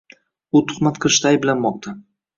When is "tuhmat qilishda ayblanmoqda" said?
0.71-1.95